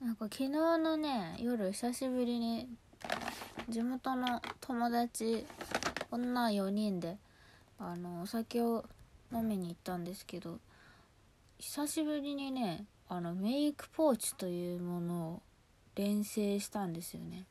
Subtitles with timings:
[0.00, 2.68] なんか昨日のね夜久しぶりに
[3.68, 5.46] 地元の友達
[6.10, 7.16] 女4人で
[7.78, 8.84] あのお酒を
[9.32, 10.58] 飲みに行ったんですけど
[11.58, 15.42] 久しぶりにねあのメイクポーチというものを
[15.94, 17.44] 連成したんですよね。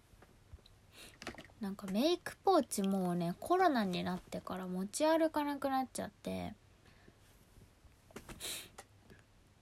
[1.62, 6.54] なんかメイクポーチもうねコロナになってから持ち歩かなくなっちゃって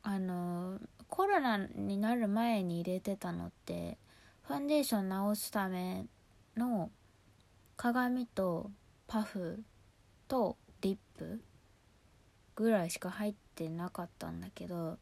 [0.01, 0.79] あの
[1.11, 3.97] コロナになる前に入れてたのって
[4.47, 6.05] ファンデーション直すため
[6.55, 6.89] の
[7.75, 8.71] 鏡と
[9.07, 9.61] パフ
[10.29, 11.41] とリップ
[12.55, 14.97] ぐらいしか入ってなかったんだけど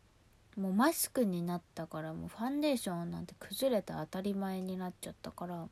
[0.57, 5.67] もうマスクになったからもうファンデーションなんて崩れて当たり前になっちゃったから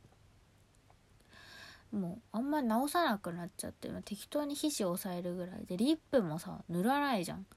[1.92, 7.48] もうあんま直さなくなっちゃって適当に皮脂を抑えるぐらいでリップもさ塗らないじゃん。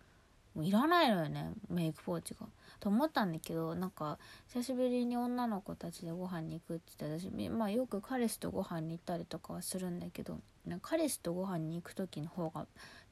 [0.55, 2.47] もういらないのよねメイクポーチが。
[2.81, 4.19] と思ったんだけどなんか
[4.49, 10.39] 久しぶりに女の子たちでご飯に行くって言って私まあよく彼氏とご飯に行ったりとかはするんだけど
[10.81, 12.67] 彼氏とご飯に行く時の方が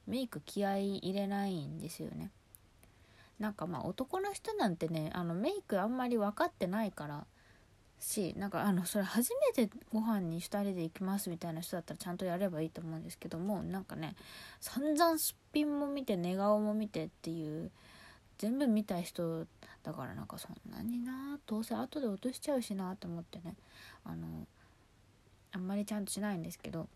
[0.07, 2.31] メイク気合い入れないんですよね。
[3.39, 7.25] なんかまあ男の人なんてねあのメイクあんまり分かってないから
[7.99, 14.15] しなんかあのそれ初めてご飯に2人で行きますみたいな人だったらちゃんとやればいいと思うんですけどもなんかね
[14.61, 17.71] 散々すっぴんも見て寝顔も見てっていう
[18.37, 19.45] 全部見たい人
[19.83, 23.55] だからなんかそんなになどうせ後で落としちゃうしなと思ってね
[24.05, 24.47] あの
[25.51, 26.87] あんまりちゃんとしないんですけど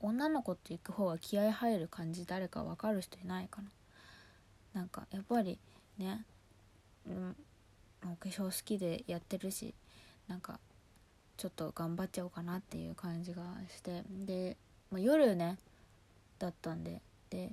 [0.00, 3.68] 女の子って行く方が気合入る感じ誰か分かる人いないかな。
[4.74, 5.58] なんかやっぱり
[5.96, 6.22] ね、
[7.08, 7.36] うん、
[8.04, 9.74] お化粧好きでやってるし
[10.28, 10.58] なんか
[11.36, 14.56] ちょっと頑張っちゃおうかなっていう感じがしてで、
[14.90, 15.58] まあ、夜ね
[16.38, 17.52] だったんでで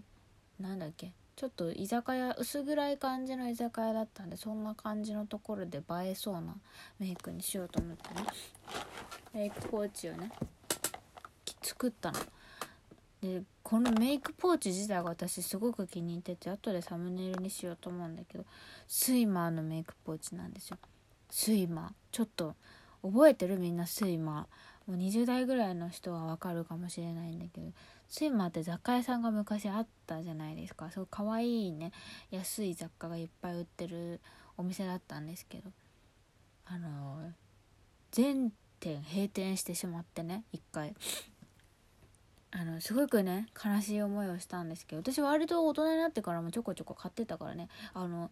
[0.60, 6.56] なんだっけちょっと居酒屋薄暗い感じの居酒屋だったんでそんな感じのところで映えそうな
[7.00, 8.26] メイクにしようと思ってね
[9.34, 10.32] メイクポーチをね
[11.62, 12.20] 作ったの。
[13.22, 18.46] でこのメイクポーチ自体が私すごく気に入ってて後でサムネイルにしようと思うんだけど
[18.86, 20.78] スイマーのメイクポーチなんですよ。
[21.36, 22.54] スイマーちょっと
[23.02, 23.58] 覚えてる？
[23.58, 27.72] みんなスイマーもう20代ぐらいの人はわかるかもしれないんだけど。
[28.08, 30.92] スイマーって雑貨屋さんが昔あったじゃないですか。
[30.92, 31.92] そう可愛いね。
[32.30, 34.22] 安い雑貨がいっぱい売ってる
[34.58, 35.72] お店だったんですけど。
[36.66, 37.32] あの
[38.12, 40.94] 全店閉店してしまってね一回。
[42.52, 45.02] あのすごくね悲しい思いをしたんですけど。
[45.02, 47.70] 私割と大人になってからもちょこちょこ買ってたからね。
[47.96, 48.30] あの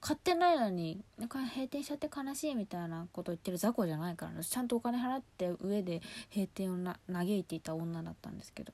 [0.00, 8.72] 買ってないのになんか閉店しちゃって悲しいみたいなこと言ってる雑魚じゃないからちゃんとお金払って上で閉店をな嘆いていた女だったんですけど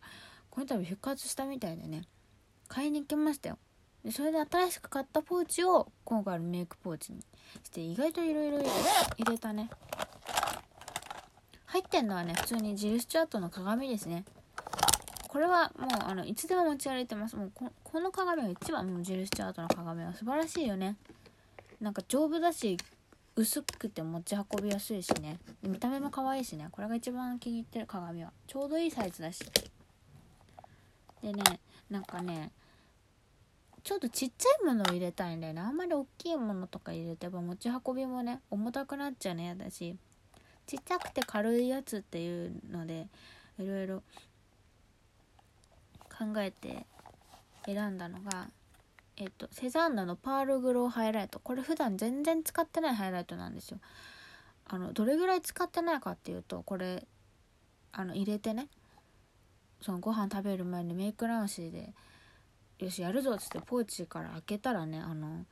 [0.51, 2.03] この度復活したみたいでね
[2.69, 3.59] 買いに行きましたよ。
[4.05, 7.21] でそれで新しく買ったポーチを今回のメイクポーチに
[7.63, 8.59] して意外といろいろ
[9.17, 9.71] 入れたね。
[11.67, 14.25] 入ってんのはね普通にジルスチャートの鏡ですね。
[15.33, 17.37] これはもうあのいつでも持ち歩いてます。
[17.37, 20.95] もうこの鏡が一番もうジルスチャートの鏡は素晴らしいよね。
[21.81, 22.77] なんか丈夫だし
[23.35, 25.39] 薄くて持ち運びやすいしね。
[25.63, 26.69] 見た目も可愛いしね。
[26.71, 28.31] これが一番気に入ってる鏡は。
[28.47, 29.43] ちょうどいいサイズだし。
[31.23, 31.43] でね
[31.89, 32.51] なんかね
[33.83, 35.63] ちょっとちっちゃいものを入れたいんだよね。
[35.63, 39.97] あんまり大きいものとか入れてば持ち運びもね重たくなっちゃうの嫌だし。
[40.67, 43.07] ちっちゃくて軽いやつっていうので
[43.59, 44.03] いろいろ
[46.13, 46.87] 考えて
[47.65, 48.49] 選んだのが
[49.17, 51.39] えっとセザンナのパールグローハイライト。
[51.39, 53.79] これ普段全然使ってないハイライトなんですよ。
[54.67, 57.07] あのどれぐらい使ってないかっていうとこれ
[57.93, 58.69] あの入れてね。
[59.81, 61.93] そのご飯食べる前にメイク直しで
[62.79, 65.45] よしやるぞっつってポーチから開けたらねあの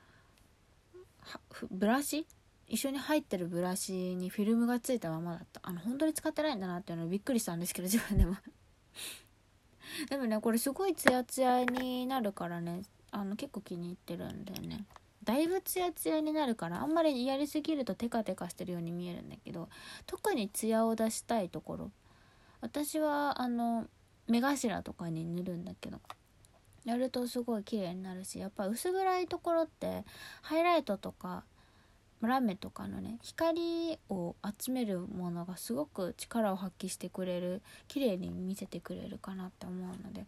[1.70, 2.26] ブラシ？
[2.68, 5.60] 一緒に入ってるブラシにフィルムがついたままだった。
[5.64, 8.36] あの本当に使ってないんだなっていうのびっくりしたんですけど自分でも。
[10.08, 12.82] でもねこれすごいツヤツヤになるからね。
[13.12, 14.84] あの結構気に入ってるんだよね。
[15.24, 19.68] だいぶツヤツヤになるからあんまりやりすぎるとテカテカしてるように見えるんだけど
[20.06, 21.90] 特にツヤを出したいところ。
[22.60, 23.86] 私はあの
[24.28, 25.98] 目頭とかに塗るんだけど
[26.84, 30.04] やるとすごい綺麗になるしやっぱ薄暗いところって
[30.42, 31.44] ハイライトとか
[32.26, 40.26] ラメとかのね光を集めるものがすごく力を発揮してくれる綺麗に見せてくれるかなって思うので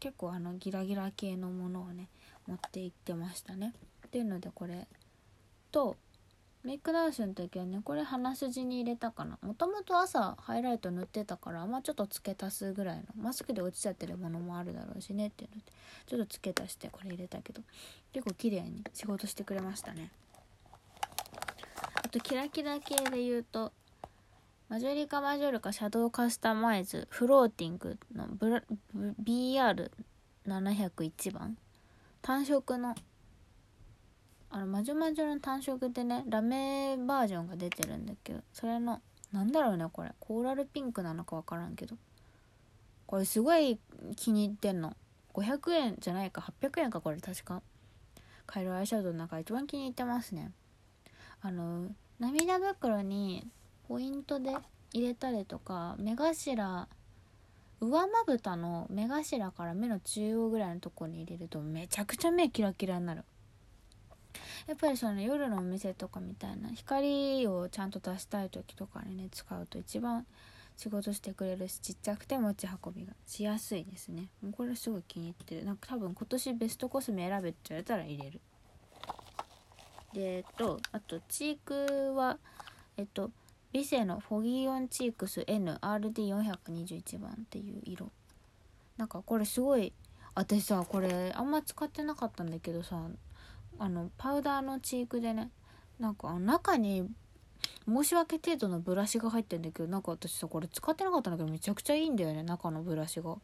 [0.00, 2.08] 結構あのギラギラ系のものをね
[2.46, 3.72] 持って行ってましたね。
[4.06, 4.86] っていうのでこれ
[5.70, 5.96] と
[6.64, 15.72] メイク直しの時はねこれ鼻筋に入れたかなもともと朝ハイライト塗ってたからまあちょっと付け足すぐらいのマスクで落ちちゃってるものもあるだろうしねっていうので
[16.06, 17.62] ちょっと付け足してこれ入れたけど
[18.12, 20.10] 結構綺麗に仕事してくれましたね
[22.12, 23.72] とキラキラ系で言うと
[24.68, 28.62] マジョリカマジョルカシャドウカスタマイズフローティングのブラ
[29.24, 31.56] BR701 番
[32.20, 32.94] 単色の
[34.50, 39.00] あのマジョマジョの単色でねラメバージョンが出てるんだけどそれの
[39.32, 40.10] なんだろうねこれ。
[40.20, 41.96] コーラルピンクなのか分からんけど。
[43.06, 43.78] これすごい
[44.16, 44.94] 気に入ってんの。
[45.34, 47.62] 500円じゃないか800円かこれ確か。
[48.46, 50.52] カイロアイシャドウの中一番気に入ってますね。
[51.40, 51.88] あの
[52.22, 53.44] 涙袋に
[53.88, 54.56] ポイントで
[54.92, 56.86] 入れたりとか目頭
[57.80, 63.24] 上まぶたの目頭から目の中央ぐらいのとこに入れるとめちゃくちゃ目キラキラになる。
[64.68, 70.24] やっぱりその夜のお店とかみたいな光をちゃんと出したい時とかにね使うと一番
[70.76, 74.28] 仕事してくれるしちっちゃくて持ち運びがしやすいですね。
[74.40, 75.64] もうこれすごい気に入ってる。
[75.64, 78.40] なんか多分今年ベストコスメ選べって言われたら入れる。
[80.12, 82.38] でえっとあとチークは
[82.96, 83.30] えっと
[83.72, 88.10] ビセのフォギーオンチークス NRD421 番っていう色。
[88.98, 89.92] なんかこれすごい
[90.34, 93.00] 私さこれあんま使ってなかったんだけどさ
[93.78, 95.50] あのパウダーのチークでね
[95.98, 97.08] なんか中に
[97.86, 103.36] 申し訳程度のブラシが入ってんだけどなんか私さこれ使ってなかったんだけどめちゃくちゃいいんだよね中のブラシが。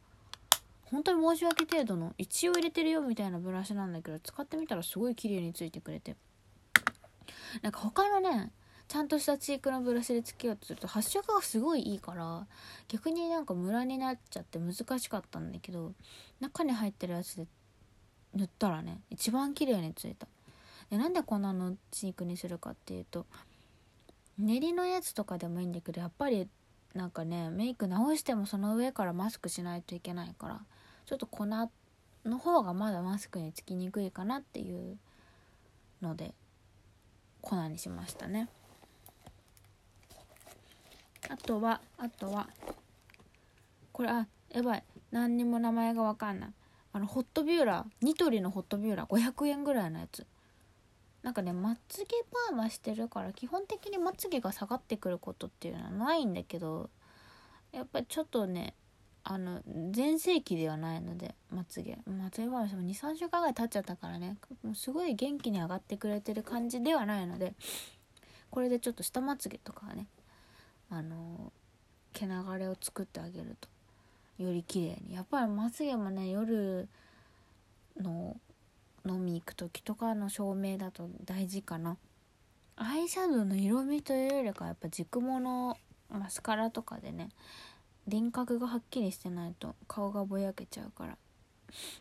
[0.85, 6.17] 本当に申し訳程度の一応入れてるよみたいなブラシなんだけど使ってみたらすごい綺麗についてくれて。
[7.62, 8.53] なんか他のね
[8.89, 12.47] ちゃんとしたチークのブラシでつけようとすると発色がすごいいいから
[12.89, 15.93] 逆になんかムラになっちゃって難しかったんだけど
[16.41, 17.47] 中に入ってるやつで
[18.35, 20.27] 塗ったらね一番綺麗についた。
[20.91, 23.27] でなんでこんなのチークにするかっていうと
[24.39, 26.49] 練りのやつとかでもいいんだけどやっぱり
[26.95, 30.62] なんかねメイク直してもその上からマスクしないといけないから
[31.05, 31.69] ちょっと粉の
[32.39, 34.97] 方がまだマスクにつきにくいかなっていう
[36.00, 36.33] ので。
[37.49, 38.49] 粉にしましたね。
[41.31, 42.49] あとはあとは
[43.93, 44.85] これあやばい。
[45.11, 46.50] 何にも名前がわかんない。
[46.93, 50.27] あのホットビューラーニトリのホットビューラー500円ぐらいのやつ。
[51.23, 52.06] なんかねまつげ
[52.49, 56.91] パーマしてるから基本的にまつげが下がってくることっていうのはないんだけど
[57.73, 58.75] やっぱりちょっとね
[59.30, 59.60] あの
[59.90, 61.98] 全盛期ではないのでまつげ。
[62.06, 64.38] まつげパーマしても23週間ぐらい経っちゃったからね。
[64.62, 67.52] もうすごい元気に上がってくれてる感じではないので
[68.50, 70.06] これでちょっと下まつげとかはね
[70.88, 71.52] あの
[72.14, 73.69] 毛流れを作ってあげると。
[74.42, 75.14] より綺麗に。
[75.14, 76.88] やっぱりまつげもね夜
[78.00, 78.34] の
[79.06, 81.98] 飲み行く時とかの照明だと大事かな。
[82.76, 85.76] アイシャドウの色味というよりかやっぱ軸物
[86.10, 87.28] マスカラとかでね
[88.08, 91.19] 輪郭がはっきりしてないと顔がぼやけちゃうから。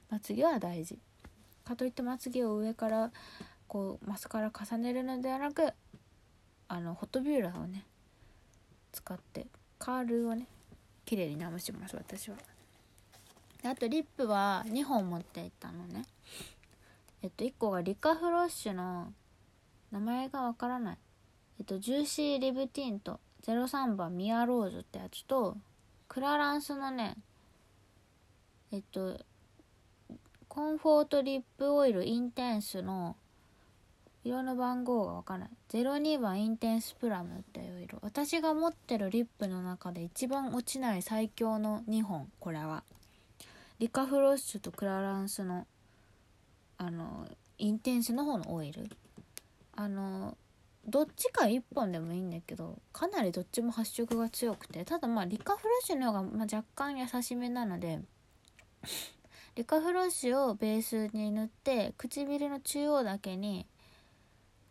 [0.09, 0.97] まつげは大事。
[1.65, 3.11] かといってまつげを上から
[3.67, 5.73] こうマスカラ重ねるのではなく
[6.69, 7.83] あのホットビューラーをね
[8.93, 10.47] 使ってカールをね
[11.05, 12.37] 綺麗に直します私は。
[13.63, 16.05] あとリップは2本持っていったのね。
[17.21, 19.11] えっと1個がリカフロッシュの
[19.91, 20.97] 名前がわからない。
[21.59, 25.57] えっとジューシーリブティント03番ミアローズってやつと
[26.07, 27.15] クラランスのね
[28.71, 29.19] えっと
[30.47, 33.15] コンフォートリップオイルインテンスの
[34.23, 37.99] 色の番号がわからない02番インテンスプラムっていう色。
[38.01, 42.83] 私が持ってるリップの中で一番落ちない最強の2本これは。
[43.79, 45.67] リカフロッシュとクラランスの
[46.77, 47.27] あの
[47.57, 48.89] インテンスの方のオイル。
[49.75, 50.37] あの
[50.87, 57.99] どっちか1本でもいいんだけどかなりどっちも発色が強くてただまあリカフロッシュの方が、ま、若干優しめなので
[59.55, 63.65] リカフロッシュをベースに塗って唇の中央だけに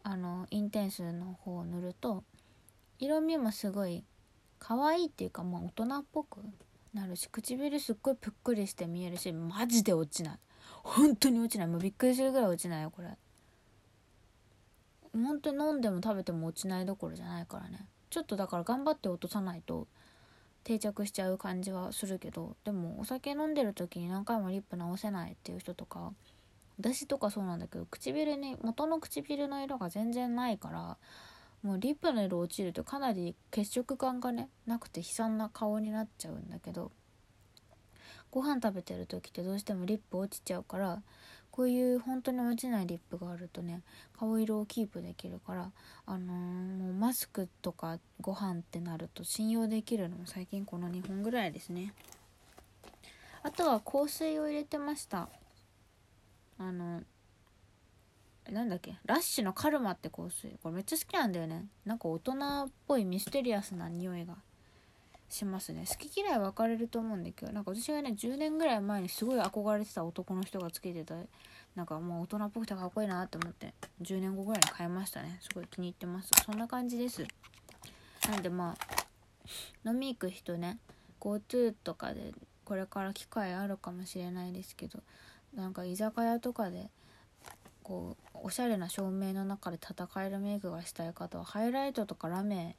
[0.02, 2.24] あのインテンスの方を塗ると
[2.98, 4.04] 色味もすごい
[4.58, 6.38] 可愛いっていうかまあ大人っぽく
[6.94, 10.38] なるし唇すっごいぷっくりして見えるしマジで落ちない。
[10.82, 11.66] 本当に落ちない。
[11.66, 13.08] もうびっくりするぐらい落ちないよこれ。
[15.22, 17.86] 本当に飲んでも食べても落ちないどころじゃないからね。
[18.10, 19.86] ちょっとだから頑張って落とさないと
[20.64, 26.12] 定着しちゃう感じはするけどでもお酒飲んでる時に何回もリップ直せないっていう人とか
[26.78, 30.96] 私とかそうなんだけど唇に元の唇の色が全然ないから
[31.62, 36.90] もうリップの色落ちるとかなり血色感がねなくて悲惨な顔になっちゃうんだけど
[38.30, 41.02] ご飯食べてる時ってどうしてもリップ落ちちゃうから
[41.56, 43.80] こういう本当に落ちないリップがあるとね
[44.18, 45.70] 顔色をキープできるから
[46.04, 51.94] あのー、もうマスクとかご飯ってなると信用できるのも最近この2本ぐらいですね。
[53.42, 55.30] あとは香水を入れてました。
[56.58, 57.00] あの
[58.50, 60.58] なんだっけラッシュのカルマって香水。
[60.62, 61.64] これめっちゃ好きなんだよね。
[61.86, 62.32] なんか大人
[62.66, 64.36] っぽいミステリアスな匂いが。
[65.28, 65.84] しますね。
[65.88, 71.14] 好き嫌い分かれると思うんだけどなんか私がね10年ぐらい前にすごい憧れてた男の人がつけてた
[71.74, 75.38] なんかもう大人っぽくてかっこいいなって思って10年後ぐらいに買いましたね。
[75.42, 76.30] すごい気に入ってます。
[76.44, 77.26] そんな感じです。
[78.30, 78.76] なんでま
[79.84, 80.78] あ飲み行く人ね
[81.20, 82.32] GoTo とかで
[82.64, 85.00] これから機会あるかもしれないですけど
[85.54, 86.90] なんか居酒屋とかで
[87.82, 92.76] こうおしゃれな照明の中で戦えるメイクがしたい方はハイライトとかラメ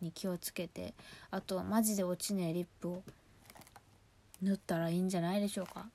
[0.00, 0.94] に気をつけて
[1.30, 3.02] あとはマジで落ちねえリップを
[4.42, 5.86] 塗ったらいいんじゃないでしょうか。